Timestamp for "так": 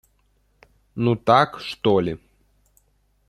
1.15-1.59